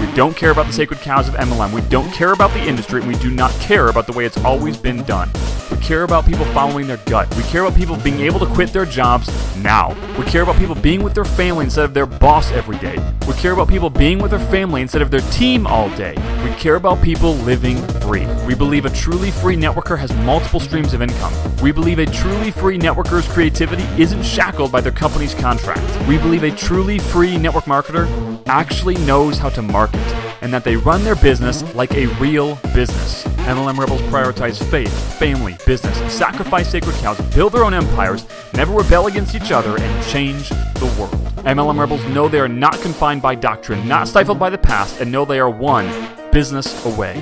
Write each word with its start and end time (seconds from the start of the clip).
We 0.00 0.10
don't 0.12 0.34
care 0.34 0.50
about 0.50 0.66
the 0.66 0.72
sacred 0.72 1.00
cows 1.00 1.28
of 1.28 1.34
MLM. 1.34 1.74
We 1.74 1.82
don't 1.82 2.10
care 2.10 2.32
about 2.32 2.52
the 2.54 2.60
industry. 2.60 3.00
And 3.02 3.08
we 3.08 3.18
do 3.18 3.30
not 3.30 3.52
care 3.60 3.88
about 3.88 4.06
the 4.06 4.12
way 4.12 4.24
it's 4.24 4.42
always 4.44 4.78
been 4.78 5.04
done. 5.04 5.30
We 5.80 5.86
care 5.86 6.02
about 6.02 6.26
people 6.26 6.44
following 6.46 6.86
their 6.86 6.98
gut. 6.98 7.34
We 7.36 7.42
care 7.44 7.64
about 7.64 7.76
people 7.76 7.96
being 7.96 8.20
able 8.20 8.38
to 8.40 8.46
quit 8.46 8.70
their 8.70 8.84
jobs 8.84 9.28
now. 9.56 9.96
We 10.18 10.24
care 10.26 10.42
about 10.42 10.56
people 10.56 10.74
being 10.74 11.02
with 11.02 11.14
their 11.14 11.24
family 11.24 11.64
instead 11.64 11.86
of 11.86 11.94
their 11.94 12.04
boss 12.04 12.52
every 12.52 12.76
day. 12.78 12.96
We 13.26 13.32
care 13.32 13.52
about 13.52 13.68
people 13.68 13.88
being 13.88 14.18
with 14.18 14.30
their 14.30 14.46
family 14.50 14.82
instead 14.82 15.00
of 15.00 15.10
their 15.10 15.22
team 15.32 15.66
all 15.66 15.88
day. 15.96 16.14
We 16.44 16.54
care 16.56 16.74
about 16.74 17.02
people 17.02 17.32
living 17.32 17.78
free. 18.02 18.26
We 18.46 18.54
believe 18.54 18.84
a 18.84 18.90
truly 18.90 19.30
free 19.30 19.56
networker 19.56 19.98
has 19.98 20.14
multiple 20.18 20.60
streams 20.60 20.92
of 20.92 21.00
income. 21.00 21.32
We 21.62 21.72
believe 21.72 21.98
a 21.98 22.06
truly 22.06 22.50
free 22.50 22.78
networker's 22.78 23.26
creativity 23.26 23.84
isn't 24.00 24.22
shackled 24.22 24.70
by 24.70 24.82
their 24.82 24.92
company's 24.92 25.34
contract. 25.34 26.06
We 26.06 26.18
believe 26.18 26.42
a 26.42 26.50
truly 26.50 26.98
free 26.98 27.38
network 27.38 27.64
marketer 27.64 28.06
actually 28.46 28.96
knows 29.06 29.38
how 29.38 29.48
to 29.48 29.62
market 29.62 30.29
and 30.40 30.52
that 30.52 30.64
they 30.64 30.76
run 30.76 31.04
their 31.04 31.16
business 31.16 31.62
like 31.74 31.92
a 31.94 32.06
real 32.18 32.56
business. 32.74 33.24
MLM 33.46 33.78
Rebels 33.78 34.02
prioritize 34.02 34.62
faith, 34.70 34.92
family, 35.18 35.56
business, 35.66 35.96
sacrifice 36.12 36.70
sacred 36.70 36.94
cows, 36.96 37.20
build 37.34 37.52
their 37.52 37.64
own 37.64 37.74
empires, 37.74 38.26
never 38.54 38.72
rebel 38.72 39.06
against 39.06 39.34
each 39.34 39.52
other, 39.52 39.78
and 39.78 40.06
change 40.06 40.48
the 40.48 40.94
world. 40.98 41.14
MLM 41.44 41.78
Rebels 41.78 42.04
know 42.06 42.28
they 42.28 42.40
are 42.40 42.48
not 42.48 42.80
confined 42.80 43.22
by 43.22 43.34
doctrine, 43.34 43.86
not 43.88 44.08
stifled 44.08 44.38
by 44.38 44.50
the 44.50 44.58
past, 44.58 45.00
and 45.00 45.10
know 45.10 45.24
they 45.24 45.40
are 45.40 45.50
one 45.50 45.88
business 46.32 46.84
away. 46.86 47.20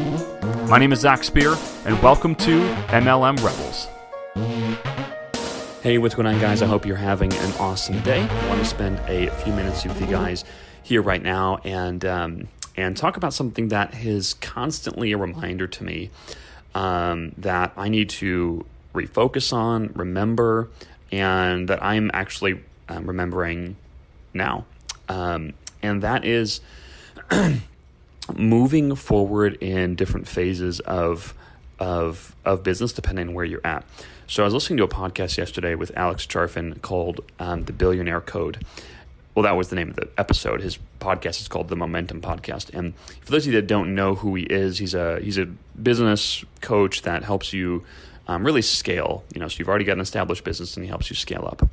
My 0.69 0.79
name 0.79 0.93
is 0.93 1.01
Zach 1.01 1.25
Spear, 1.25 1.57
and 1.85 2.01
welcome 2.03 2.35
to 2.37 2.61
MLM 2.89 3.37
Rebels. 3.43 3.89
Hey, 5.83 5.97
what's 5.99 6.15
going 6.15 6.27
on, 6.27 6.41
guys? 6.41 6.61
I 6.61 6.67
hope 6.67 6.85
you're 6.85 6.97
having 6.97 7.33
an 7.33 7.53
awesome 7.61 8.01
day. 8.01 8.23
I 8.23 8.49
want 8.49 8.61
to 8.61 8.67
spend 8.67 8.99
a 9.09 9.31
few 9.43 9.53
minutes 9.53 9.85
with 9.85 10.01
you 10.01 10.09
guys 10.09 10.45
here 10.83 11.01
right 11.01 11.23
now 11.23 11.59
and 11.65 12.05
um, 12.05 12.49
and 12.79 12.97
talk 12.97 13.17
about 13.17 13.35
something 13.35 13.69
that 13.69 13.93
is 14.05 14.35
constantly 14.35 15.11
a 15.11 15.19
reminder 15.19 15.67
to 15.67 15.83
me 15.83 16.11
um, 16.77 17.33
that 17.37 17.73
I 17.77 17.89
need 17.89 18.09
to 18.11 18.65
refocus 18.95 19.53
on, 19.53 19.91
remember, 19.97 20.69
and 21.11 21.69
that 21.69 21.83
I'm 21.83 22.09
actually 22.15 22.63
um, 22.89 23.07
remembering 23.07 23.75
now. 24.33 24.65
Um, 25.09 25.55
and 25.83 26.03
that 26.05 26.25
is 26.25 26.61
moving 28.37 28.95
forward 28.95 29.55
in 29.61 29.97
different 29.97 30.29
phases 30.29 30.79
of 30.81 31.35
of 31.81 32.37
of 32.45 32.63
business, 32.63 32.93
depending 32.93 33.29
on 33.29 33.35
where 33.35 33.45
you're 33.45 33.67
at. 33.67 33.85
So 34.29 34.45
I 34.45 34.47
was 34.47 34.55
listening 34.55 34.77
to 34.77 34.85
a 34.85 34.89
podcast 34.89 35.37
yesterday 35.37 35.75
with 35.75 35.91
Alex 35.97 36.27
Charfen 36.27 36.81
called 36.81 37.23
um, 37.41 37.65
"The 37.65 37.73
Billionaire 37.73 38.21
Code." 38.21 38.65
Well, 39.39 39.45
that 39.45 39.57
was 39.57 39.69
the 39.69 39.77
name 39.77 39.91
of 39.91 39.95
the 39.95 40.09
episode. 40.19 40.61
His 40.63 40.81
podcast 40.99 41.41
is 41.41 41.47
called 41.47 41.69
the 41.69 41.77
Momentum 41.77 42.21
Podcast. 42.21 42.77
And 42.77 42.97
for 42.97 43.31
those 43.31 43.47
of 43.47 43.53
you 43.53 43.61
that 43.61 43.69
don't 43.69 43.95
know 43.95 44.17
who 44.17 44.35
he 44.35 44.43
is, 44.43 44.79
he's 44.79 44.95
a 44.95 45.21
he's 45.21 45.39
a 45.39 45.47
business 45.81 46.45
coach 46.61 47.03
that 47.03 47.23
helps 47.23 47.53
you 47.53 47.85
um, 48.27 48.45
really 48.45 48.63
scale. 48.63 49.23
You 49.33 49.41
know, 49.41 49.47
so 49.47 49.61
you've 49.61 49.69
already 49.69 49.85
got 49.85 49.93
an 49.93 50.01
established 50.01 50.43
business, 50.43 50.77
and 50.77 50.83
he 50.83 50.89
helps 50.89 51.09
you 51.09 51.15
scale 51.15 51.47
up. 51.47 51.71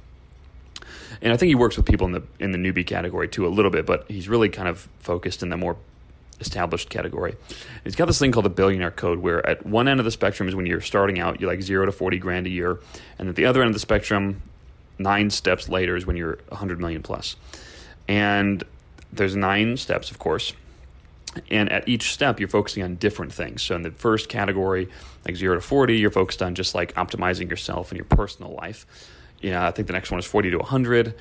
And 1.24 1.34
I 1.34 1.38
think 1.38 1.48
he 1.48 1.56
works 1.56 1.76
with 1.76 1.88
people 1.88 2.06
in 2.06 2.14
the 2.14 2.22
in 2.40 2.52
the 2.52 2.60
newbie 2.60 2.86
category 2.86 3.28
too 3.28 3.48
a 3.48 3.50
little 3.50 3.72
bit, 3.72 3.88
but 3.88 4.06
he's 4.12 4.30
really 4.30 4.50
kind 4.50 4.68
of 4.68 4.88
focused 5.00 5.42
in 5.42 5.50
the 5.50 5.58
more 5.58 5.76
established 6.40 6.92
category. 6.92 7.36
He's 7.84 7.96
got 7.96 8.06
this 8.06 8.20
thing 8.20 8.32
called 8.32 8.46
the 8.46 8.52
billionaire 8.52 8.92
code, 8.92 9.18
where 9.18 9.44
at 9.44 9.66
one 9.66 9.88
end 9.88 10.00
of 10.00 10.04
the 10.04 10.12
spectrum 10.12 10.48
is 10.48 10.54
when 10.54 10.68
you're 10.68 10.82
starting 10.82 11.18
out, 11.18 11.42
you're 11.42 11.50
like 11.50 11.64
zero 11.64 11.88
to 11.88 11.92
forty 11.92 12.20
grand 12.20 12.46
a 12.46 12.52
year, 12.52 12.78
and 13.18 13.28
at 13.28 13.36
the 13.36 13.48
other 13.48 13.62
end 13.62 13.70
of 13.70 13.74
the 13.74 13.80
spectrum, 13.80 14.44
nine 14.98 15.30
steps 15.30 15.70
later 15.70 15.96
is 15.96 16.06
when 16.06 16.16
you're 16.16 16.40
100 16.50 16.80
million 16.80 17.02
plus. 17.02 17.36
And 18.08 18.64
there's 19.12 19.36
nine 19.36 19.78
steps, 19.78 20.12
of 20.12 20.20
course. 20.20 20.54
And 21.52 21.72
at 21.72 21.88
each 21.88 22.14
step, 22.14 22.40
you're 22.40 22.50
focusing 22.50 22.84
on 22.84 22.96
different 22.96 23.34
things. 23.34 23.62
So 23.62 23.76
in 23.76 23.82
the 23.82 23.92
first 23.92 24.30
category, 24.30 24.88
like 25.26 25.36
zero 25.36 25.56
to 25.56 25.62
40, 25.62 25.98
you're 25.98 26.12
focused 26.12 26.42
on 26.42 26.56
just 26.56 26.76
like 26.76 26.94
optimizing 26.96 27.50
yourself 27.50 27.92
and 27.92 27.98
your 27.98 28.06
personal 28.06 28.54
life. 28.54 28.86
Know, 29.44 29.62
I 29.62 29.72
think 29.72 29.88
the 29.88 29.94
next 29.94 30.12
one 30.12 30.20
is 30.20 30.26
40 30.26 30.52
to 30.52 30.58
100. 30.58 31.10
Uh, 31.10 31.12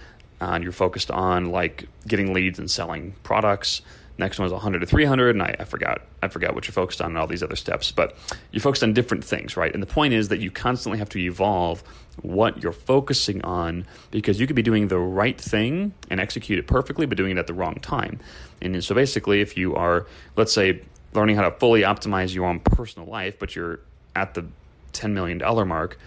and 0.41 0.65
you're 0.65 0.73
focused 0.73 1.11
on 1.11 1.47
like 1.47 1.89
getting 2.07 2.33
leads 2.33 2.59
and 2.59 2.71
selling 2.71 3.15
products. 3.23 3.83
Next 4.17 4.39
one 4.39 4.45
was 4.45 4.53
100 4.53 4.79
to 4.79 4.87
300, 4.87 5.31
and 5.31 5.43
I, 5.43 5.57
I, 5.59 5.65
forgot 5.65 6.03
I 6.23 6.29
forgot 6.29 6.55
what 6.55 6.67
you're 6.67 6.73
focused 6.73 7.01
on 7.01 7.09
and 7.09 7.19
all 7.19 7.27
these 7.27 7.43
other 7.43 7.57
steps. 7.57 7.91
But 7.91 8.15
you're 8.53 8.61
focused 8.61 8.85
on 8.85 8.93
different 8.93 9.25
things, 9.25 9.57
right? 9.57 9.73
And 9.73 9.83
the 9.83 9.89
point 9.89 10.15
is 10.15 10.29
that 10.29 10.39
you 10.39 10.53
constantly 10.53 10.99
have 11.01 11.09
to 11.11 11.19
evolve 11.19 11.83
what 12.23 12.63
you're 12.63 12.73
focusing 12.73 13.43
on 13.43 13.87
because 14.13 14.39
you 14.39 14.47
could 14.47 14.55
be 14.55 14.63
doing 14.63 14.87
the 14.87 14.99
right 14.99 15.41
thing 15.41 15.95
and 16.11 16.21
execute 16.21 16.61
it 16.61 16.69
perfectly, 16.69 17.07
but 17.07 17.19
doing 17.19 17.33
it 17.33 17.39
at 17.39 17.49
the 17.49 17.55
wrong 17.55 17.75
time. 17.77 18.21
And 18.63 18.83
so 18.85 18.95
basically, 18.95 19.41
if 19.41 19.57
you 19.57 19.75
are, 19.75 20.07
let's 20.37 20.53
say, 20.53 20.83
learning 21.13 21.35
how 21.35 21.43
to 21.43 21.51
fully 21.51 21.83
optimize 21.83 22.33
your 22.33 22.47
own 22.47 22.61
personal 22.61 23.09
life, 23.09 23.37
but 23.41 23.57
you're 23.57 23.81
at 24.15 24.35
the 24.35 24.47
$10 24.93 25.11
million 25.11 25.39
mark, 25.67 25.99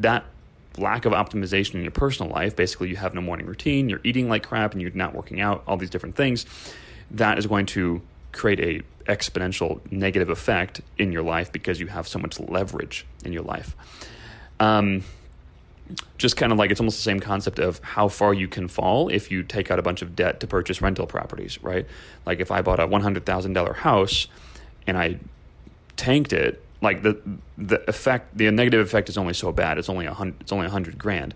that 0.00 0.26
lack 0.76 1.06
of 1.06 1.12
optimization 1.14 1.76
in 1.76 1.82
your 1.82 1.92
personal 1.92 2.30
life, 2.30 2.54
basically, 2.54 2.90
you 2.90 2.96
have 2.96 3.14
no 3.14 3.22
morning 3.22 3.46
routine, 3.46 3.88
you're 3.88 4.00
eating 4.04 4.28
like 4.28 4.42
crap, 4.46 4.72
and 4.72 4.82
you're 4.82 4.90
not 4.90 5.14
working 5.14 5.40
out, 5.40 5.62
all 5.66 5.78
these 5.78 5.90
different 5.90 6.14
things 6.14 6.44
that 7.10 7.38
is 7.38 7.46
going 7.46 7.66
to 7.66 8.02
create 8.32 8.60
a 8.60 9.10
exponential 9.10 9.80
negative 9.90 10.28
effect 10.28 10.82
in 10.98 11.12
your 11.12 11.22
life 11.22 11.50
because 11.50 11.80
you 11.80 11.86
have 11.86 12.06
so 12.06 12.18
much 12.18 12.38
leverage 12.38 13.06
in 13.24 13.32
your 13.32 13.42
life. 13.42 13.74
Um, 14.60 15.04
just 16.18 16.36
kind 16.36 16.52
of 16.52 16.58
like 16.58 16.70
it's 16.70 16.80
almost 16.80 16.98
the 16.98 17.02
same 17.02 17.20
concept 17.20 17.58
of 17.58 17.78
how 17.80 18.08
far 18.08 18.34
you 18.34 18.46
can 18.48 18.68
fall 18.68 19.08
if 19.08 19.30
you 19.30 19.42
take 19.42 19.70
out 19.70 19.78
a 19.78 19.82
bunch 19.82 20.02
of 20.02 20.14
debt 20.14 20.40
to 20.40 20.46
purchase 20.46 20.82
rental 20.82 21.06
properties, 21.06 21.62
right? 21.62 21.86
Like 22.26 22.40
if 22.40 22.50
I 22.50 22.60
bought 22.60 22.80
a 22.80 22.86
one 22.86 23.00
hundred 23.00 23.24
thousand 23.24 23.54
dollar 23.54 23.72
house 23.72 24.26
and 24.86 24.98
I 24.98 25.18
tanked 25.96 26.32
it, 26.34 26.62
like 26.82 27.02
the 27.02 27.18
the 27.56 27.88
effect, 27.88 28.36
the 28.36 28.50
negative 28.50 28.86
effect 28.86 29.08
is 29.08 29.16
only 29.16 29.34
so 29.34 29.52
bad. 29.52 29.78
It's 29.78 29.88
only 29.88 30.06
a 30.06 30.12
hundred. 30.12 30.42
It's 30.42 30.52
only 30.52 30.66
a 30.66 30.70
hundred 30.70 30.98
grand. 30.98 31.34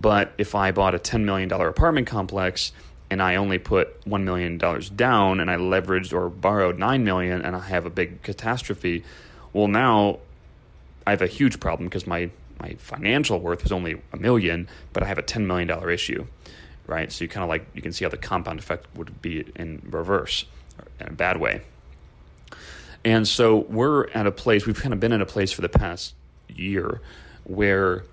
But 0.00 0.32
if 0.38 0.54
I 0.54 0.72
bought 0.72 0.94
a 0.94 0.98
ten 0.98 1.26
million 1.26 1.48
dollar 1.48 1.68
apartment 1.68 2.06
complex 2.06 2.72
and 3.12 3.22
I 3.22 3.36
only 3.36 3.58
put 3.58 4.02
$1 4.06 4.22
million 4.22 4.56
down 4.56 5.40
and 5.40 5.50
I 5.50 5.56
leveraged 5.56 6.14
or 6.14 6.30
borrowed 6.30 6.78
9 6.78 7.04
million 7.04 7.42
and 7.42 7.54
I 7.54 7.60
have 7.60 7.84
a 7.84 7.90
big 7.90 8.22
catastrophe, 8.22 9.04
well, 9.52 9.68
now 9.68 10.20
I 11.06 11.10
have 11.10 11.20
a 11.20 11.26
huge 11.26 11.60
problem 11.60 11.90
because 11.90 12.06
my, 12.06 12.30
my 12.58 12.74
financial 12.78 13.38
worth 13.38 13.66
is 13.66 13.70
only 13.70 14.00
a 14.14 14.16
million, 14.16 14.66
but 14.94 15.02
I 15.02 15.06
have 15.06 15.18
a 15.18 15.22
$10 15.22 15.44
million 15.44 15.70
issue, 15.90 16.24
right? 16.86 17.12
So 17.12 17.24
you 17.24 17.28
kind 17.28 17.44
of 17.44 17.50
like, 17.50 17.66
you 17.74 17.82
can 17.82 17.92
see 17.92 18.06
how 18.06 18.08
the 18.08 18.16
compound 18.16 18.58
effect 18.58 18.86
would 18.96 19.20
be 19.20 19.44
in 19.56 19.82
reverse 19.84 20.46
in 20.98 21.08
a 21.08 21.12
bad 21.12 21.38
way. 21.38 21.60
And 23.04 23.28
so 23.28 23.58
we're 23.58 24.08
at 24.12 24.26
a 24.26 24.32
place, 24.32 24.64
we've 24.64 24.80
kind 24.80 24.94
of 24.94 25.00
been 25.00 25.12
in 25.12 25.20
a 25.20 25.26
place 25.26 25.52
for 25.52 25.60
the 25.60 25.68
past 25.68 26.14
year 26.48 27.02
where 27.44 28.04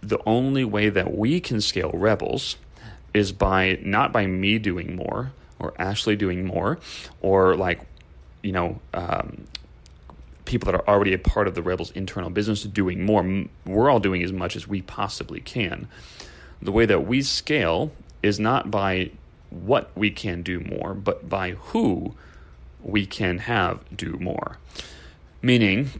the 0.00 0.18
only 0.26 0.64
way 0.64 0.88
that 0.88 1.16
we 1.16 1.38
can 1.38 1.60
scale 1.60 1.92
Rebels– 1.94 2.56
is 3.14 3.32
by 3.32 3.78
not 3.82 4.12
by 4.12 4.26
me 4.26 4.58
doing 4.58 4.96
more 4.96 5.32
or 5.58 5.74
Ashley 5.78 6.16
doing 6.16 6.44
more 6.44 6.78
or 7.20 7.54
like, 7.56 7.80
you 8.42 8.52
know, 8.52 8.80
um, 8.94 9.46
people 10.44 10.66
that 10.66 10.74
are 10.74 10.88
already 10.88 11.12
a 11.12 11.18
part 11.18 11.46
of 11.46 11.54
the 11.54 11.62
Rebels 11.62 11.90
internal 11.92 12.30
business 12.30 12.64
doing 12.64 13.04
more. 13.04 13.46
We're 13.64 13.90
all 13.90 14.00
doing 14.00 14.22
as 14.22 14.32
much 14.32 14.56
as 14.56 14.66
we 14.66 14.82
possibly 14.82 15.40
can. 15.40 15.88
The 16.60 16.72
way 16.72 16.86
that 16.86 17.06
we 17.06 17.22
scale 17.22 17.92
is 18.22 18.40
not 18.40 18.70
by 18.70 19.10
what 19.50 19.90
we 19.94 20.10
can 20.10 20.42
do 20.42 20.60
more, 20.60 20.94
but 20.94 21.28
by 21.28 21.52
who 21.52 22.14
we 22.82 23.06
can 23.06 23.38
have 23.38 23.84
do 23.96 24.16
more. 24.20 24.58
Meaning, 25.42 25.90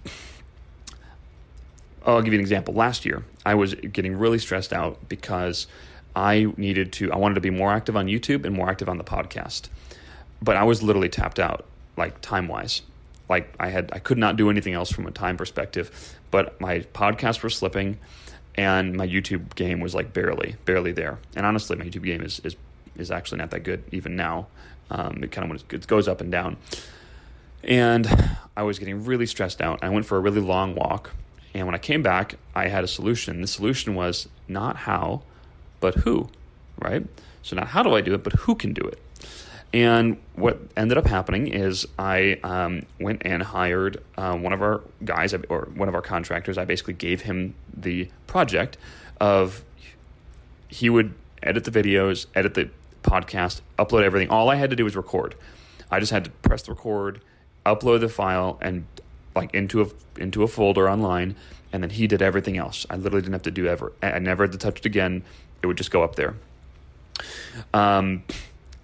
I'll 2.04 2.22
give 2.22 2.32
you 2.32 2.38
an 2.38 2.44
example. 2.44 2.74
Last 2.74 3.04
year, 3.04 3.24
I 3.44 3.54
was 3.54 3.74
getting 3.74 4.16
really 4.16 4.38
stressed 4.38 4.72
out 4.72 5.08
because 5.08 5.66
I 6.14 6.52
needed 6.56 6.92
to, 6.94 7.12
I 7.12 7.16
wanted 7.16 7.34
to 7.36 7.40
be 7.40 7.50
more 7.50 7.72
active 7.72 7.96
on 7.96 8.06
YouTube 8.06 8.44
and 8.44 8.54
more 8.54 8.68
active 8.68 8.88
on 8.88 8.98
the 8.98 9.04
podcast. 9.04 9.68
But 10.42 10.56
I 10.56 10.64
was 10.64 10.82
literally 10.82 11.08
tapped 11.08 11.38
out, 11.38 11.66
like 11.96 12.20
time 12.20 12.48
wise. 12.48 12.82
Like 13.28 13.54
I 13.60 13.68
had, 13.68 13.90
I 13.92 13.98
could 13.98 14.18
not 14.18 14.36
do 14.36 14.50
anything 14.50 14.74
else 14.74 14.90
from 14.90 15.06
a 15.06 15.10
time 15.10 15.36
perspective. 15.36 16.18
But 16.30 16.60
my 16.60 16.80
podcasts 16.94 17.42
were 17.42 17.50
slipping, 17.50 17.98
and 18.54 18.96
my 18.96 19.06
YouTube 19.06 19.54
game 19.54 19.80
was 19.80 19.94
like 19.94 20.12
barely, 20.12 20.56
barely 20.64 20.92
there. 20.92 21.18
And 21.36 21.44
honestly, 21.46 21.76
my 21.76 21.84
YouTube 21.84 22.04
game 22.04 22.22
is 22.22 22.40
is 22.44 22.56
is 22.96 23.10
actually 23.10 23.38
not 23.38 23.50
that 23.50 23.60
good 23.60 23.82
even 23.92 24.16
now. 24.16 24.46
Um, 24.90 25.22
it 25.22 25.30
kind 25.30 25.50
of 25.50 25.72
it 25.72 25.86
goes 25.86 26.08
up 26.08 26.20
and 26.20 26.30
down. 26.30 26.56
And 27.62 28.08
I 28.56 28.62
was 28.62 28.78
getting 28.78 29.04
really 29.04 29.26
stressed 29.26 29.60
out. 29.60 29.80
I 29.82 29.90
went 29.90 30.06
for 30.06 30.16
a 30.16 30.20
really 30.20 30.40
long 30.40 30.74
walk. 30.74 31.12
And 31.52 31.66
when 31.66 31.74
I 31.74 31.78
came 31.78 32.02
back, 32.02 32.36
I 32.54 32.68
had 32.68 32.84
a 32.84 32.88
solution. 32.88 33.40
The 33.40 33.46
solution 33.46 33.94
was 33.94 34.28
not 34.48 34.76
how, 34.76 35.22
but 35.80 35.94
who, 35.96 36.28
right? 36.78 37.06
So, 37.42 37.56
not 37.56 37.68
how 37.68 37.82
do 37.82 37.94
I 37.94 38.00
do 38.00 38.14
it, 38.14 38.22
but 38.22 38.34
who 38.34 38.54
can 38.54 38.72
do 38.72 38.82
it. 38.82 39.00
And 39.72 40.18
what 40.34 40.60
ended 40.76 40.98
up 40.98 41.06
happening 41.06 41.46
is 41.46 41.86
I 41.98 42.40
um, 42.42 42.82
went 42.98 43.22
and 43.24 43.42
hired 43.42 44.02
uh, 44.16 44.36
one 44.36 44.52
of 44.52 44.62
our 44.62 44.80
guys 45.04 45.32
or 45.48 45.68
one 45.74 45.88
of 45.88 45.94
our 45.94 46.02
contractors. 46.02 46.58
I 46.58 46.64
basically 46.64 46.94
gave 46.94 47.22
him 47.22 47.54
the 47.72 48.08
project 48.26 48.76
of 49.20 49.62
he 50.68 50.90
would 50.90 51.14
edit 51.42 51.64
the 51.64 51.70
videos, 51.70 52.26
edit 52.34 52.54
the 52.54 52.70
podcast, 53.02 53.60
upload 53.78 54.02
everything. 54.02 54.28
All 54.28 54.50
I 54.50 54.56
had 54.56 54.70
to 54.70 54.76
do 54.76 54.84
was 54.84 54.96
record. 54.96 55.36
I 55.90 56.00
just 56.00 56.12
had 56.12 56.24
to 56.24 56.30
press 56.30 56.62
the 56.62 56.72
record, 56.72 57.20
upload 57.64 58.00
the 58.00 58.08
file, 58.08 58.58
and 58.60 58.86
like 59.36 59.54
into 59.54 59.82
a 59.82 59.86
into 60.20 60.42
a 60.42 60.48
folder 60.48 60.90
online, 60.90 61.36
and 61.72 61.82
then 61.82 61.90
he 61.90 62.06
did 62.06 62.22
everything 62.22 62.56
else. 62.56 62.86
I 62.90 62.96
literally 62.96 63.22
didn't 63.22 63.34
have 63.34 63.42
to 63.42 63.50
do 63.50 63.66
ever. 63.66 63.92
I 64.02 64.18
never 64.18 64.44
had 64.44 64.52
to 64.52 64.58
touch 64.58 64.80
it 64.80 64.86
again. 64.86 65.22
It 65.62 65.66
would 65.66 65.76
just 65.76 65.90
go 65.90 66.02
up 66.02 66.16
there. 66.16 66.34
Um, 67.74 68.24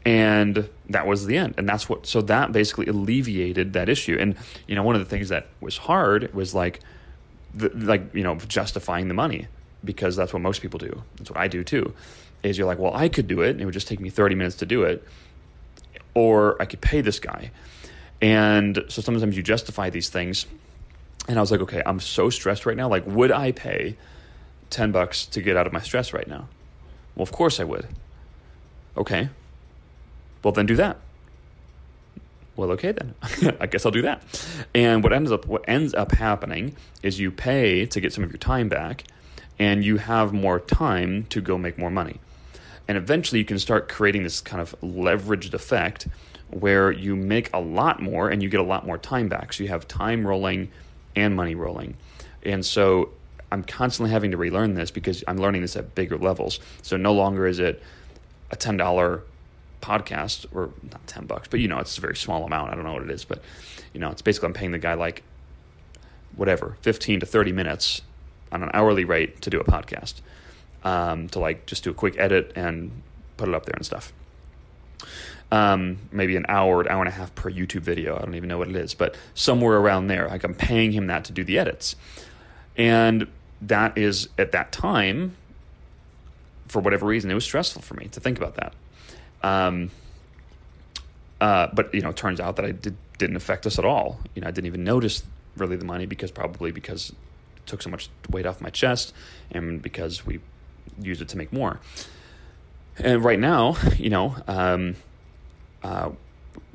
and 0.04 0.68
that 0.88 1.06
was 1.06 1.26
the 1.26 1.36
end. 1.36 1.54
And 1.58 1.68
that's 1.68 1.88
what. 1.88 2.06
So 2.06 2.22
that 2.22 2.52
basically 2.52 2.86
alleviated 2.86 3.72
that 3.72 3.88
issue. 3.88 4.16
And 4.18 4.36
you 4.66 4.74
know, 4.74 4.82
one 4.82 4.94
of 4.94 5.00
the 5.00 5.08
things 5.08 5.30
that 5.30 5.48
was 5.60 5.76
hard 5.76 6.32
was 6.32 6.54
like, 6.54 6.80
the, 7.54 7.70
like 7.70 8.14
you 8.14 8.22
know, 8.22 8.36
justifying 8.36 9.08
the 9.08 9.14
money 9.14 9.48
because 9.84 10.16
that's 10.16 10.32
what 10.32 10.42
most 10.42 10.62
people 10.62 10.78
do. 10.78 11.02
That's 11.16 11.30
what 11.30 11.38
I 11.38 11.48
do 11.48 11.64
too. 11.64 11.94
Is 12.42 12.58
you're 12.58 12.66
like, 12.66 12.78
well, 12.78 12.94
I 12.94 13.08
could 13.08 13.26
do 13.26 13.40
it. 13.40 13.50
And 13.50 13.60
it 13.60 13.64
would 13.64 13.74
just 13.74 13.88
take 13.88 14.00
me 14.00 14.10
30 14.10 14.34
minutes 14.34 14.56
to 14.56 14.66
do 14.66 14.84
it, 14.84 15.06
or 16.14 16.60
I 16.60 16.66
could 16.66 16.80
pay 16.80 17.00
this 17.00 17.18
guy. 17.18 17.50
And 18.20 18.84
so 18.88 19.02
sometimes 19.02 19.36
you 19.36 19.42
justify 19.42 19.90
these 19.90 20.08
things. 20.08 20.46
And 21.28 21.38
I 21.38 21.40
was 21.40 21.50
like, 21.50 21.60
okay, 21.60 21.82
I'm 21.84 22.00
so 22.00 22.30
stressed 22.30 22.66
right 22.66 22.76
now. 22.76 22.88
Like, 22.88 23.06
would 23.06 23.32
I 23.32 23.52
pay 23.52 23.96
10 24.70 24.92
bucks 24.92 25.26
to 25.26 25.42
get 25.42 25.56
out 25.56 25.66
of 25.66 25.72
my 25.72 25.80
stress 25.80 26.12
right 26.12 26.26
now? 26.28 26.48
Well, 27.16 27.22
of 27.22 27.32
course 27.32 27.58
I 27.58 27.64
would. 27.64 27.88
Okay. 28.96 29.28
Well, 30.42 30.52
then 30.52 30.66
do 30.66 30.76
that. 30.76 30.98
Well, 32.54 32.70
okay 32.72 32.92
then. 32.92 33.14
I 33.60 33.66
guess 33.66 33.84
I'll 33.84 33.92
do 33.92 34.02
that. 34.02 34.22
And 34.74 35.02
what 35.02 35.12
ends 35.12 35.32
up 35.32 35.46
what 35.46 35.64
ends 35.68 35.92
up 35.94 36.12
happening 36.12 36.76
is 37.02 37.18
you 37.18 37.30
pay 37.30 37.84
to 37.86 38.00
get 38.00 38.12
some 38.12 38.24
of 38.24 38.30
your 38.30 38.38
time 38.38 38.68
back 38.68 39.04
and 39.58 39.84
you 39.84 39.98
have 39.98 40.32
more 40.32 40.60
time 40.60 41.24
to 41.30 41.40
go 41.40 41.58
make 41.58 41.78
more 41.78 41.90
money. 41.90 42.20
And 42.88 42.96
eventually 42.96 43.40
you 43.40 43.44
can 43.44 43.58
start 43.58 43.88
creating 43.88 44.22
this 44.22 44.40
kind 44.40 44.60
of 44.60 44.74
leveraged 44.80 45.52
effect 45.54 46.08
where 46.48 46.90
you 46.90 47.16
make 47.16 47.50
a 47.52 47.58
lot 47.58 48.00
more 48.00 48.28
and 48.30 48.42
you 48.42 48.48
get 48.48 48.60
a 48.60 48.64
lot 48.64 48.86
more 48.86 48.96
time 48.96 49.28
back. 49.28 49.52
So 49.52 49.64
you 49.64 49.68
have 49.70 49.88
time 49.88 50.26
rolling 50.26 50.70
and 51.14 51.34
money 51.34 51.54
rolling. 51.54 51.96
And 52.44 52.64
so 52.64 53.10
I'm 53.50 53.62
constantly 53.62 54.10
having 54.10 54.30
to 54.32 54.36
relearn 54.36 54.74
this 54.74 54.90
because 54.90 55.22
I'm 55.28 55.38
learning 55.38 55.62
this 55.62 55.76
at 55.76 55.94
bigger 55.94 56.18
levels. 56.18 56.60
So 56.82 56.96
no 56.96 57.12
longer 57.12 57.46
is 57.46 57.58
it 57.58 57.82
a 58.50 58.56
$10 58.56 59.22
podcast 59.80 60.46
or 60.52 60.70
not 60.90 61.06
10 61.06 61.26
bucks, 61.26 61.48
but 61.48 61.60
you 61.60 61.68
know, 61.68 61.78
it's 61.78 61.96
a 61.98 62.00
very 62.00 62.16
small 62.16 62.44
amount. 62.44 62.72
I 62.72 62.74
don't 62.74 62.84
know 62.84 62.92
what 62.92 63.02
it 63.02 63.10
is, 63.10 63.24
but 63.24 63.42
you 63.92 64.00
know, 64.00 64.10
it's 64.10 64.22
basically 64.22 64.48
I'm 64.48 64.52
paying 64.52 64.72
the 64.72 64.78
guy 64.78 64.94
like 64.94 65.22
whatever, 66.34 66.76
15 66.82 67.20
to 67.20 67.26
30 67.26 67.52
minutes 67.52 68.02
on 68.52 68.62
an 68.62 68.70
hourly 68.74 69.04
rate 69.04 69.40
to 69.42 69.50
do 69.50 69.60
a 69.60 69.64
podcast, 69.64 70.14
um, 70.84 71.28
to 71.28 71.38
like 71.38 71.66
just 71.66 71.84
do 71.84 71.90
a 71.90 71.94
quick 71.94 72.16
edit 72.18 72.52
and 72.56 73.02
put 73.36 73.48
it 73.48 73.54
up 73.54 73.66
there 73.66 73.74
and 73.76 73.86
stuff 73.86 74.12
um, 75.52 75.98
maybe 76.10 76.36
an 76.36 76.46
hour, 76.48 76.80
an 76.80 76.88
hour 76.88 77.00
and 77.00 77.08
a 77.08 77.12
half 77.12 77.34
per 77.34 77.50
YouTube 77.50 77.82
video. 77.82 78.16
I 78.16 78.20
don't 78.20 78.34
even 78.34 78.48
know 78.48 78.58
what 78.58 78.68
it 78.68 78.76
is, 78.76 78.94
but 78.94 79.16
somewhere 79.34 79.76
around 79.76 80.08
there. 80.08 80.28
Like 80.28 80.44
I'm 80.44 80.54
paying 80.54 80.92
him 80.92 81.06
that 81.06 81.24
to 81.26 81.32
do 81.32 81.44
the 81.44 81.58
edits. 81.58 81.96
And 82.76 83.28
that 83.62 83.96
is 83.96 84.28
at 84.38 84.52
that 84.52 84.72
time, 84.72 85.36
for 86.68 86.80
whatever 86.80 87.06
reason, 87.06 87.30
it 87.30 87.34
was 87.34 87.44
stressful 87.44 87.82
for 87.82 87.94
me 87.94 88.08
to 88.08 88.20
think 88.20 88.38
about 88.38 88.54
that. 88.54 88.74
Um, 89.42 89.90
uh, 91.40 91.68
but 91.72 91.94
you 91.94 92.00
know, 92.00 92.10
it 92.10 92.16
turns 92.16 92.40
out 92.40 92.56
that 92.56 92.64
I 92.64 92.72
did, 92.72 92.96
didn't 93.18 93.36
affect 93.36 93.66
us 93.66 93.78
at 93.78 93.84
all. 93.84 94.20
You 94.34 94.42
know, 94.42 94.48
I 94.48 94.50
didn't 94.50 94.66
even 94.66 94.84
notice 94.84 95.22
really 95.56 95.76
the 95.76 95.84
money 95.84 96.06
because 96.06 96.30
probably 96.30 96.70
because 96.70 97.10
it 97.10 97.66
took 97.66 97.82
so 97.82 97.90
much 97.90 98.08
weight 98.30 98.46
off 98.46 98.60
my 98.60 98.70
chest 98.70 99.14
and 99.50 99.80
because 99.80 100.26
we 100.26 100.40
used 101.00 101.22
it 101.22 101.28
to 101.28 101.36
make 101.36 101.52
more. 101.52 101.80
And 102.98 103.22
right 103.22 103.38
now, 103.38 103.76
you 103.96 104.10
know, 104.10 104.36
um, 104.46 104.96
uh, 105.82 106.10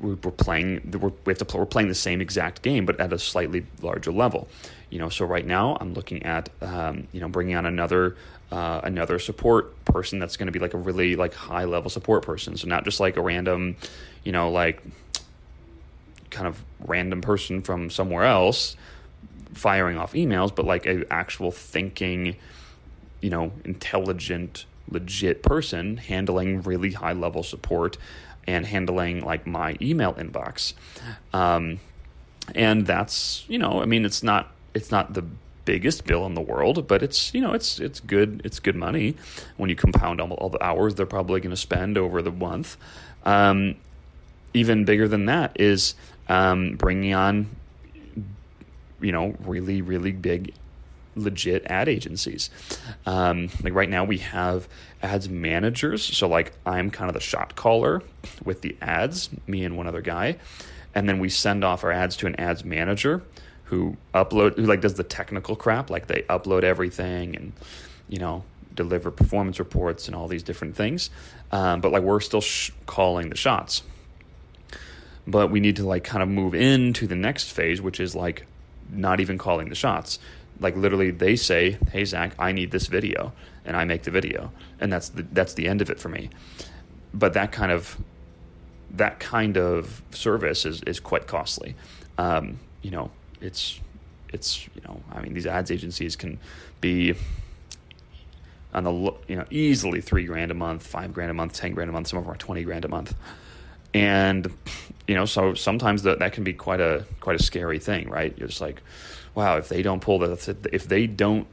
we're 0.00 0.16
playing 0.16 0.80
we 1.24 1.32
have 1.32 1.38
to 1.38 1.56
we're 1.56 1.66
playing 1.66 1.88
the 1.88 1.94
same 1.94 2.20
exact 2.20 2.62
game 2.62 2.86
but 2.86 2.98
at 3.00 3.12
a 3.12 3.18
slightly 3.18 3.66
larger 3.80 4.12
level. 4.12 4.48
You 4.90 4.98
know 4.98 5.08
so 5.08 5.24
right 5.24 5.46
now 5.46 5.78
i'm 5.80 5.94
looking 5.94 6.22
at 6.22 6.50
um, 6.60 7.08
you 7.12 7.20
know 7.20 7.28
bringing 7.28 7.54
on 7.56 7.64
another 7.64 8.16
uh, 8.50 8.82
another 8.84 9.18
support 9.18 9.82
person 9.86 10.18
that's 10.18 10.36
going 10.36 10.46
to 10.46 10.52
be 10.52 10.58
like 10.58 10.74
a 10.74 10.78
really 10.78 11.16
like 11.16 11.32
high 11.32 11.64
level 11.64 11.88
support 11.88 12.22
person. 12.22 12.54
So 12.58 12.68
not 12.68 12.84
just 12.84 13.00
like 13.00 13.16
a 13.16 13.22
random 13.22 13.76
you 14.24 14.32
know 14.32 14.50
like 14.50 14.82
kind 16.30 16.46
of 16.46 16.62
random 16.80 17.20
person 17.20 17.62
from 17.62 17.90
somewhere 17.90 18.24
else 18.24 18.76
firing 19.54 19.98
off 19.98 20.14
emails 20.14 20.54
but 20.54 20.64
like 20.64 20.86
a 20.86 21.04
actual 21.12 21.50
thinking 21.50 22.36
you 23.20 23.28
know 23.30 23.52
intelligent 23.64 24.64
legit 24.88 25.42
person 25.42 25.98
handling 25.98 26.62
really 26.62 26.92
high 26.92 27.12
level 27.12 27.42
support 27.42 27.98
and 28.46 28.66
handling 28.66 29.24
like 29.24 29.46
my 29.46 29.76
email 29.80 30.14
inbox. 30.14 30.74
Um, 31.32 31.78
and 32.54 32.86
that's 32.86 33.44
you 33.48 33.58
know, 33.58 33.82
I 33.82 33.84
mean, 33.84 34.04
it's 34.04 34.22
not 34.22 34.52
it's 34.74 34.90
not 34.90 35.14
the 35.14 35.24
biggest 35.64 36.04
bill 36.04 36.26
in 36.26 36.34
the 36.34 36.40
world, 36.40 36.86
but 36.86 37.02
it's 37.02 37.32
you 37.34 37.40
know 37.40 37.52
it's 37.52 37.78
it's 37.78 38.00
good 38.00 38.40
it's 38.44 38.58
good 38.58 38.76
money 38.76 39.16
when 39.56 39.70
you 39.70 39.76
compound 39.76 40.20
all, 40.20 40.32
all 40.32 40.48
the 40.48 40.62
hours 40.62 40.94
they're 40.94 41.06
probably 41.06 41.40
going 41.40 41.50
to 41.50 41.56
spend 41.56 41.96
over 41.96 42.22
the 42.22 42.32
month. 42.32 42.76
Um, 43.24 43.76
even 44.54 44.84
bigger 44.84 45.08
than 45.08 45.26
that 45.26 45.58
is 45.60 45.94
um, 46.28 46.76
bringing 46.76 47.14
on 47.14 47.48
you 49.00 49.12
know 49.12 49.34
really 49.44 49.82
really 49.82 50.12
big 50.12 50.54
legit 51.14 51.64
ad 51.66 51.88
agencies. 51.88 52.50
Um, 53.06 53.48
like 53.62 53.74
right 53.74 53.88
now, 53.88 54.04
we 54.04 54.18
have 54.18 54.68
ads 55.02 55.28
managers. 55.28 56.02
So 56.02 56.28
like 56.28 56.52
I'm 56.64 56.90
kind 56.90 57.08
of 57.08 57.14
the 57.14 57.20
shot 57.20 57.56
caller 57.56 58.02
with 58.44 58.60
the 58.62 58.76
ads, 58.80 59.30
me 59.46 59.64
and 59.64 59.76
one 59.76 59.86
other 59.86 60.00
guy, 60.00 60.36
and 60.94 61.08
then 61.08 61.18
we 61.18 61.28
send 61.28 61.64
off 61.64 61.84
our 61.84 61.92
ads 61.92 62.16
to 62.18 62.26
an 62.26 62.36
ads 62.36 62.64
manager 62.64 63.22
who 63.64 63.96
upload 64.14 64.56
who 64.56 64.64
like 64.64 64.80
does 64.80 64.94
the 64.94 65.04
technical 65.04 65.56
crap, 65.56 65.90
like 65.90 66.06
they 66.06 66.22
upload 66.28 66.62
everything 66.62 67.34
and 67.36 67.52
you 68.08 68.18
know 68.18 68.44
deliver 68.74 69.10
performance 69.10 69.58
reports 69.58 70.06
and 70.06 70.16
all 70.16 70.28
these 70.28 70.42
different 70.42 70.76
things. 70.76 71.10
Um, 71.50 71.80
but 71.80 71.92
like 71.92 72.02
we're 72.02 72.20
still 72.20 72.40
sh- 72.40 72.70
calling 72.86 73.28
the 73.28 73.36
shots. 73.36 73.82
But 75.26 75.50
we 75.50 75.60
need 75.60 75.76
to 75.76 75.86
like 75.86 76.04
kind 76.04 76.22
of 76.22 76.28
move 76.28 76.54
into 76.54 77.06
the 77.06 77.14
next 77.14 77.50
phase, 77.50 77.80
which 77.80 78.00
is 78.00 78.14
like 78.14 78.46
not 78.90 79.20
even 79.20 79.38
calling 79.38 79.68
the 79.68 79.74
shots 79.74 80.18
like 80.62 80.76
literally 80.76 81.10
they 81.10 81.36
say 81.36 81.76
hey 81.90 82.04
zach 82.04 82.34
i 82.38 82.52
need 82.52 82.70
this 82.70 82.86
video 82.86 83.32
and 83.64 83.76
i 83.76 83.84
make 83.84 84.02
the 84.02 84.10
video 84.10 84.50
and 84.82 84.92
that's 84.92 85.10
the 85.10 85.24
that's 85.32 85.54
the 85.54 85.68
end 85.68 85.80
of 85.80 85.88
it 85.88 85.98
for 85.98 86.08
me. 86.08 86.28
But 87.14 87.34
that 87.34 87.52
kind 87.52 87.70
of 87.72 87.96
that 88.90 89.20
kind 89.20 89.56
of 89.56 90.02
service 90.10 90.66
is 90.66 90.82
is 90.82 91.00
quite 91.00 91.26
costly. 91.26 91.76
Um, 92.18 92.58
you 92.82 92.90
know 92.90 93.10
it's 93.40 93.80
it's 94.32 94.66
you 94.74 94.82
know 94.86 95.00
i 95.12 95.20
mean 95.20 95.34
these 95.34 95.46
ads 95.46 95.70
agencies 95.70 96.16
can 96.16 96.38
be 96.80 97.14
on 98.74 98.84
the 98.84 98.92
you 99.28 99.36
know 99.36 99.44
easily 99.50 100.00
three 100.00 100.24
grand 100.24 100.50
a 100.50 100.54
month 100.54 100.86
five 100.86 101.12
grand 101.12 101.30
a 101.30 101.34
month 101.34 101.52
ten 101.52 101.72
grand 101.74 101.88
a 101.88 101.92
month 101.92 102.08
some 102.08 102.18
of 102.18 102.24
them 102.24 102.32
are 102.32 102.36
20 102.36 102.62
grand 102.64 102.84
a 102.84 102.88
month. 102.88 103.14
And 103.94 104.50
you 105.06 105.14
know 105.14 105.26
so 105.26 105.54
sometimes 105.54 106.02
that 106.02 106.18
that 106.18 106.32
can 106.32 106.44
be 106.44 106.54
quite 106.54 106.80
a 106.80 107.04
quite 107.20 107.36
a 107.36 107.42
scary 107.42 107.78
thing 107.78 108.10
right? 108.10 108.36
You're 108.36 108.48
just 108.48 108.60
like 108.60 108.82
wow, 109.34 109.56
if 109.56 109.68
they 109.68 109.82
don't 109.82 110.00
pull 110.00 110.18
the, 110.18 110.56
if 110.72 110.86
they 110.88 111.06
don't, 111.06 111.46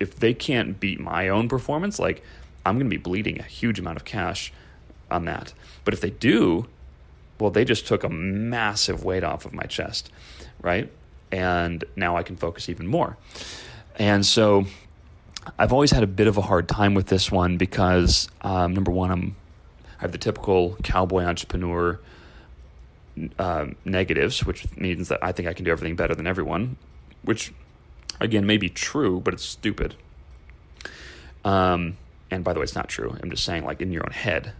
if 0.00 0.16
they 0.16 0.34
can't 0.34 0.78
beat 0.78 1.00
my 1.00 1.28
own 1.28 1.48
performance, 1.48 1.98
like 1.98 2.22
I'm 2.64 2.76
going 2.76 2.88
to 2.88 2.96
be 2.96 3.02
bleeding 3.02 3.40
a 3.40 3.44
huge 3.44 3.78
amount 3.78 3.96
of 3.96 4.04
cash 4.04 4.52
on 5.10 5.24
that. 5.24 5.52
But 5.84 5.94
if 5.94 6.00
they 6.00 6.10
do, 6.10 6.66
well, 7.40 7.50
they 7.50 7.64
just 7.64 7.86
took 7.86 8.04
a 8.04 8.08
massive 8.08 9.04
weight 9.04 9.24
off 9.24 9.44
of 9.44 9.52
my 9.52 9.64
chest, 9.64 10.10
right? 10.60 10.90
And 11.30 11.84
now 11.96 12.16
I 12.16 12.22
can 12.22 12.36
focus 12.36 12.68
even 12.68 12.86
more. 12.86 13.16
And 13.96 14.24
so 14.24 14.66
I've 15.58 15.72
always 15.72 15.90
had 15.90 16.02
a 16.02 16.06
bit 16.06 16.26
of 16.26 16.36
a 16.36 16.42
hard 16.42 16.68
time 16.68 16.94
with 16.94 17.06
this 17.06 17.30
one 17.30 17.56
because 17.56 18.28
um, 18.42 18.74
number 18.74 18.90
one, 18.90 19.10
I'm 19.10 19.36
I 19.98 20.02
have 20.02 20.12
the 20.12 20.18
typical 20.18 20.76
cowboy 20.84 21.24
entrepreneur 21.24 21.98
uh, 23.38 23.66
negatives, 23.84 24.44
which 24.44 24.66
means 24.76 25.08
that 25.08 25.22
I 25.22 25.32
think 25.32 25.48
I 25.48 25.52
can 25.52 25.64
do 25.64 25.70
everything 25.70 25.96
better 25.96 26.14
than 26.14 26.26
everyone, 26.26 26.76
which 27.22 27.52
again 28.20 28.46
may 28.46 28.56
be 28.56 28.68
true, 28.68 29.20
but 29.20 29.34
it's 29.34 29.44
stupid. 29.44 29.94
Um, 31.44 31.96
and 32.30 32.44
by 32.44 32.52
the 32.52 32.60
way, 32.60 32.64
it's 32.64 32.74
not 32.74 32.88
true. 32.88 33.16
I'm 33.22 33.30
just 33.30 33.44
saying, 33.44 33.64
like 33.64 33.80
in 33.80 33.92
your 33.92 34.04
own 34.04 34.12
head, 34.12 34.52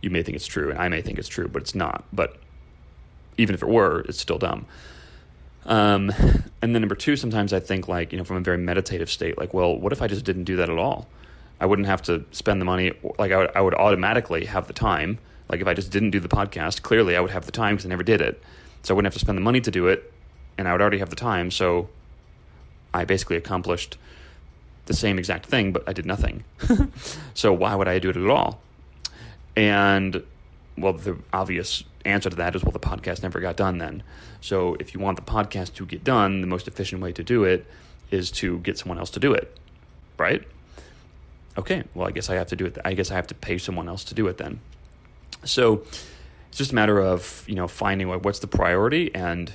you 0.00 0.10
may 0.10 0.22
think 0.22 0.36
it's 0.36 0.46
true, 0.46 0.70
and 0.70 0.78
I 0.78 0.88
may 0.88 1.02
think 1.02 1.18
it's 1.18 1.28
true, 1.28 1.48
but 1.48 1.62
it's 1.62 1.74
not. 1.74 2.04
But 2.12 2.36
even 3.38 3.54
if 3.54 3.62
it 3.62 3.68
were, 3.68 4.00
it's 4.08 4.20
still 4.20 4.38
dumb. 4.38 4.66
Um, 5.64 6.10
and 6.62 6.74
then 6.74 6.82
number 6.82 6.94
two, 6.94 7.16
sometimes 7.16 7.52
I 7.52 7.60
think 7.60 7.88
like, 7.88 8.12
you 8.12 8.18
know, 8.18 8.24
from 8.24 8.36
a 8.36 8.40
very 8.40 8.58
meditative 8.58 9.10
state, 9.10 9.38
like, 9.38 9.54
well, 9.54 9.76
what 9.76 9.92
if 9.92 10.02
I 10.02 10.08
just 10.08 10.24
didn't 10.24 10.44
do 10.44 10.56
that 10.56 10.68
at 10.68 10.78
all? 10.78 11.06
I 11.60 11.66
wouldn't 11.66 11.86
have 11.86 12.02
to 12.02 12.24
spend 12.32 12.60
the 12.60 12.64
money. 12.64 12.92
Like 13.18 13.30
I 13.30 13.36
would, 13.38 13.50
I 13.54 13.60
would 13.60 13.74
automatically 13.74 14.46
have 14.46 14.66
the 14.66 14.72
time. 14.72 15.18
Like 15.52 15.60
if 15.60 15.68
I 15.68 15.74
just 15.74 15.92
didn't 15.92 16.10
do 16.10 16.18
the 16.18 16.28
podcast, 16.28 16.82
clearly 16.82 17.14
I 17.14 17.20
would 17.20 17.30
have 17.30 17.46
the 17.46 17.52
time 17.52 17.76
because 17.76 17.86
I 17.86 17.88
never 17.90 18.02
did 18.02 18.20
it. 18.20 18.42
So 18.82 18.92
I 18.92 18.96
wouldn't 18.96 19.12
have 19.12 19.20
to 19.20 19.24
spend 19.24 19.38
the 19.38 19.42
money 19.42 19.60
to 19.60 19.70
do 19.70 19.86
it, 19.86 20.12
and 20.58 20.66
I 20.66 20.72
would 20.72 20.80
already 20.80 20.98
have 20.98 21.10
the 21.10 21.16
time. 21.16 21.50
So 21.50 21.88
I 22.92 23.04
basically 23.04 23.36
accomplished 23.36 23.96
the 24.86 24.94
same 24.94 25.18
exact 25.18 25.46
thing, 25.46 25.72
but 25.72 25.84
I 25.86 25.92
did 25.92 26.06
nothing. 26.06 26.42
so 27.34 27.52
why 27.52 27.76
would 27.76 27.86
I 27.86 28.00
do 28.00 28.10
it 28.10 28.16
at 28.16 28.28
all? 28.28 28.60
And 29.54 30.24
well, 30.76 30.94
the 30.94 31.18
obvious 31.32 31.84
answer 32.04 32.30
to 32.30 32.36
that 32.36 32.56
is 32.56 32.64
well, 32.64 32.72
the 32.72 32.80
podcast 32.80 33.22
never 33.22 33.38
got 33.38 33.56
done 33.56 33.78
then. 33.78 34.02
So 34.40 34.74
if 34.80 34.94
you 34.94 35.00
want 35.00 35.16
the 35.16 35.30
podcast 35.30 35.74
to 35.74 35.86
get 35.86 36.02
done, 36.02 36.40
the 36.40 36.48
most 36.48 36.66
efficient 36.66 37.00
way 37.00 37.12
to 37.12 37.22
do 37.22 37.44
it 37.44 37.64
is 38.10 38.30
to 38.32 38.58
get 38.60 38.78
someone 38.78 38.98
else 38.98 39.10
to 39.10 39.20
do 39.20 39.32
it, 39.32 39.56
right? 40.18 40.42
okay, 41.56 41.84
well, 41.94 42.08
I 42.08 42.10
guess 42.10 42.30
I 42.30 42.34
have 42.36 42.48
to 42.48 42.56
do 42.56 42.66
it. 42.66 42.78
I 42.84 42.94
guess 42.94 43.10
I 43.10 43.14
have 43.14 43.26
to 43.28 43.34
pay 43.34 43.58
someone 43.58 43.88
else 43.88 44.04
to 44.04 44.14
do 44.14 44.26
it 44.28 44.38
then. 44.38 44.60
So 45.44 45.82
it's 46.48 46.58
just 46.58 46.72
a 46.72 46.74
matter 46.74 47.00
of 47.00 47.44
you 47.46 47.54
know 47.54 47.68
finding 47.68 48.08
what, 48.08 48.22
what's 48.22 48.38
the 48.38 48.46
priority 48.46 49.14
and 49.14 49.52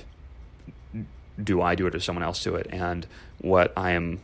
do 1.42 1.62
I 1.62 1.74
do 1.74 1.86
it 1.86 1.94
or 1.94 2.00
someone 2.00 2.24
else 2.24 2.42
do 2.42 2.56
it? 2.56 2.66
And 2.70 3.06
what 3.40 3.72
I 3.76 3.92
am 3.92 4.20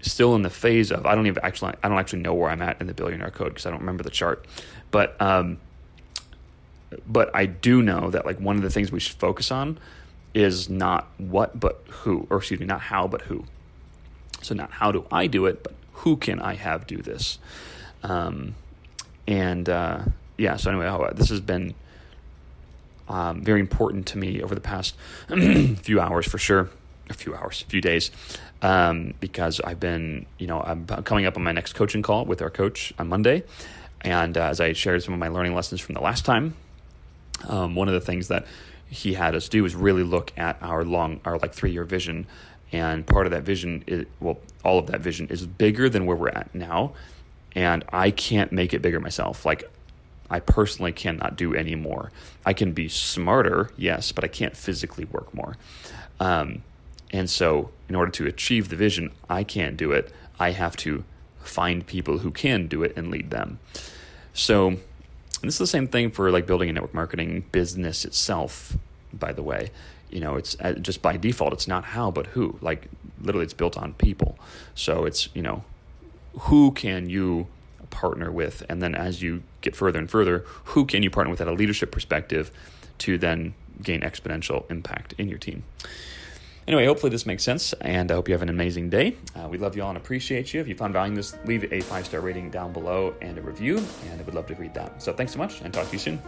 still 0.00 0.34
in 0.34 0.42
the 0.42 0.50
phase 0.50 0.90
of, 0.90 1.06
I 1.06 1.14
don't 1.14 1.26
even 1.26 1.42
actually, 1.44 1.74
I 1.82 1.88
don't 1.88 1.98
actually 1.98 2.20
know 2.20 2.34
where 2.34 2.50
I'm 2.50 2.62
at 2.62 2.80
in 2.80 2.86
the 2.86 2.94
billionaire 2.94 3.30
code 3.30 3.48
because 3.48 3.66
I 3.66 3.70
don't 3.70 3.80
remember 3.80 4.02
the 4.02 4.10
chart, 4.10 4.46
but 4.90 5.20
um, 5.20 5.58
but 7.06 7.30
I 7.34 7.46
do 7.46 7.82
know 7.82 8.10
that 8.10 8.26
like 8.26 8.38
one 8.38 8.56
of 8.56 8.62
the 8.62 8.70
things 8.70 8.92
we 8.92 9.00
should 9.00 9.16
focus 9.16 9.50
on 9.50 9.78
is 10.34 10.68
not 10.68 11.08
what 11.18 11.58
but 11.58 11.82
who, 11.88 12.26
or 12.30 12.38
excuse 12.38 12.60
me, 12.60 12.66
not 12.66 12.80
how 12.80 13.06
but 13.06 13.22
who. 13.22 13.44
So 14.42 14.54
not 14.54 14.70
how 14.72 14.92
do 14.92 15.06
I 15.10 15.26
do 15.26 15.46
it, 15.46 15.62
but 15.62 15.74
who 15.92 16.16
can 16.16 16.40
I 16.40 16.54
have 16.54 16.86
do 16.86 16.98
this? 16.98 17.38
Um, 18.02 18.56
and 19.26 19.68
uh, 19.68 20.04
yeah, 20.38 20.56
so 20.56 20.70
anyway, 20.70 20.86
oh, 20.86 21.10
this 21.14 21.28
has 21.28 21.40
been 21.40 21.74
um, 23.08 23.42
very 23.42 23.60
important 23.60 24.06
to 24.08 24.18
me 24.18 24.42
over 24.42 24.54
the 24.54 24.60
past 24.60 24.96
few 25.28 26.00
hours 26.00 26.26
for 26.26 26.38
sure, 26.38 26.70
a 27.10 27.14
few 27.14 27.34
hours, 27.34 27.62
a 27.66 27.70
few 27.70 27.80
days, 27.80 28.10
um, 28.62 29.14
because 29.20 29.60
I've 29.60 29.80
been, 29.80 30.26
you 30.38 30.46
know, 30.46 30.60
I'm 30.60 30.86
coming 30.86 31.26
up 31.26 31.36
on 31.36 31.42
my 31.42 31.52
next 31.52 31.74
coaching 31.74 32.02
call 32.02 32.24
with 32.24 32.42
our 32.42 32.50
coach 32.50 32.92
on 32.98 33.08
Monday. 33.08 33.44
And 34.02 34.36
uh, 34.36 34.46
as 34.46 34.60
I 34.60 34.72
shared 34.72 35.02
some 35.02 35.14
of 35.14 35.20
my 35.20 35.28
learning 35.28 35.54
lessons 35.54 35.80
from 35.80 35.94
the 35.94 36.00
last 36.00 36.24
time, 36.24 36.54
um, 37.48 37.74
one 37.74 37.88
of 37.88 37.94
the 37.94 38.00
things 38.00 38.28
that 38.28 38.46
he 38.88 39.14
had 39.14 39.34
us 39.34 39.48
do 39.48 39.64
is 39.64 39.74
really 39.74 40.02
look 40.02 40.32
at 40.36 40.62
our 40.62 40.84
long, 40.84 41.20
our 41.24 41.38
like 41.38 41.52
three 41.52 41.72
year 41.72 41.84
vision. 41.84 42.26
And 42.72 43.06
part 43.06 43.26
of 43.26 43.32
that 43.32 43.42
vision 43.42 43.84
is 43.86 44.06
well 44.20 44.38
all 44.64 44.78
of 44.78 44.86
that 44.86 45.00
vision 45.00 45.28
is 45.28 45.46
bigger 45.46 45.88
than 45.88 46.06
where 46.06 46.16
we're 46.16 46.28
at 46.28 46.54
now. 46.54 46.92
And 47.54 47.84
i 47.92 48.10
can't 48.10 48.50
make 48.52 48.72
it 48.72 48.80
bigger 48.80 49.00
myself. 49.00 49.44
Like 49.44 49.70
i 50.32 50.40
personally 50.40 50.92
cannot 50.92 51.36
do 51.36 51.54
any 51.54 51.74
more. 51.74 52.10
I 52.44 52.52
can 52.52 52.72
be 52.72 52.88
smarter 52.88 53.70
yes 53.76 54.12
but 54.12 54.24
i 54.24 54.28
can't 54.28 54.56
physically 54.56 55.04
work 55.04 55.32
more. 55.34 55.56
Um, 56.18 56.62
and 57.12 57.28
so 57.28 57.70
in 57.88 57.94
order 57.94 58.10
to 58.12 58.26
achieve 58.26 58.68
the 58.68 58.76
vision 58.76 59.12
i 59.28 59.44
can't 59.44 59.76
do 59.76 59.92
it. 59.92 60.12
I 60.40 60.50
have 60.50 60.76
to 60.78 61.04
find 61.40 61.86
people 61.86 62.18
who 62.18 62.30
can 62.30 62.66
do 62.66 62.82
it 62.82 62.92
and 62.96 63.10
lead 63.10 63.30
them. 63.30 63.58
So 64.32 64.76
this 65.42 65.54
is 65.54 65.58
the 65.58 65.66
same 65.66 65.88
thing 65.88 66.10
for 66.10 66.30
like 66.30 66.46
building 66.46 66.70
a 66.70 66.72
network 66.72 66.94
marketing 66.94 67.44
business 67.52 68.04
itself 68.04 68.76
by 69.12 69.32
the 69.32 69.42
way. 69.42 69.70
You 70.10 70.20
know 70.20 70.36
it's 70.36 70.56
uh, 70.60 70.72
just 70.74 71.02
by 71.02 71.16
default 71.16 71.52
it's 71.52 71.68
not 71.68 71.84
how 71.84 72.10
but 72.10 72.26
who. 72.28 72.58
Like 72.60 72.88
literally 73.20 73.44
it's 73.44 73.54
built 73.54 73.76
on 73.76 73.94
people. 73.94 74.38
So 74.74 75.04
it's 75.04 75.28
you 75.34 75.42
know 75.42 75.64
who 76.40 76.72
can 76.72 77.08
you 77.08 77.46
partner 77.92 78.32
with 78.32 78.64
and 78.68 78.82
then 78.82 78.96
as 78.96 79.22
you 79.22 79.44
get 79.60 79.76
further 79.76 80.00
and 80.00 80.10
further 80.10 80.44
who 80.64 80.84
can 80.84 81.04
you 81.04 81.10
partner 81.10 81.30
with 81.30 81.40
at 81.40 81.46
a 81.46 81.52
leadership 81.52 81.92
perspective 81.92 82.50
to 82.98 83.16
then 83.16 83.54
gain 83.80 84.00
exponential 84.00 84.68
impact 84.68 85.14
in 85.18 85.28
your 85.28 85.38
team? 85.38 85.62
Anyway 86.66 86.86
hopefully 86.86 87.10
this 87.10 87.26
makes 87.26 87.44
sense 87.44 87.72
and 87.74 88.10
i 88.10 88.14
hope 88.14 88.28
you 88.28 88.34
have 88.34 88.42
an 88.42 88.48
amazing 88.48 88.90
day. 88.90 89.16
Uh, 89.36 89.46
we 89.48 89.58
love 89.58 89.76
you 89.76 89.82
all 89.82 89.90
and 89.90 89.98
appreciate 89.98 90.52
you. 90.52 90.60
If 90.60 90.66
you 90.66 90.74
found 90.74 90.92
value 90.92 91.10
in 91.10 91.14
this 91.14 91.36
leave 91.44 91.72
a 91.72 91.80
five 91.82 92.06
star 92.06 92.20
rating 92.20 92.50
down 92.50 92.72
below 92.72 93.14
and 93.20 93.38
a 93.38 93.42
review 93.42 93.78
and 93.78 94.20
i 94.20 94.24
would 94.24 94.34
love 94.34 94.46
to 94.48 94.54
read 94.56 94.74
that. 94.74 95.00
So 95.00 95.12
thanks 95.12 95.32
so 95.32 95.38
much 95.38 95.60
and 95.60 95.72
talk 95.72 95.86
to 95.86 95.92
you 95.92 95.98
soon 95.98 96.20